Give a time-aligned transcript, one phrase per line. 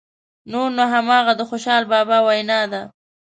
[0.51, 2.81] نور نو همغه د خوشحال بابا وینا ده.